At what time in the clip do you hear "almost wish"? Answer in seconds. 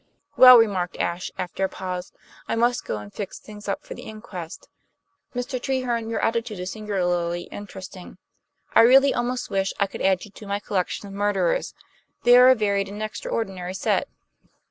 9.13-9.73